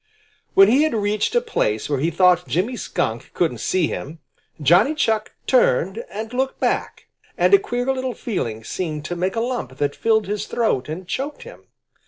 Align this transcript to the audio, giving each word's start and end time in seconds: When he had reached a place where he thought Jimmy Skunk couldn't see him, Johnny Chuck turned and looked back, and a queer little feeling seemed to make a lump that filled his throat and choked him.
When 0.55 0.67
he 0.67 0.81
had 0.81 0.95
reached 0.95 1.35
a 1.35 1.41
place 1.41 1.87
where 1.87 1.99
he 1.99 2.09
thought 2.09 2.47
Jimmy 2.47 2.75
Skunk 2.75 3.29
couldn't 3.35 3.59
see 3.59 3.85
him, 3.85 4.17
Johnny 4.59 4.95
Chuck 4.95 5.33
turned 5.45 6.03
and 6.09 6.33
looked 6.33 6.59
back, 6.59 7.05
and 7.37 7.53
a 7.53 7.59
queer 7.59 7.85
little 7.85 8.15
feeling 8.15 8.63
seemed 8.63 9.05
to 9.05 9.15
make 9.15 9.35
a 9.35 9.41
lump 9.41 9.77
that 9.77 9.95
filled 9.95 10.25
his 10.25 10.47
throat 10.47 10.89
and 10.89 11.07
choked 11.07 11.43
him. 11.43 11.67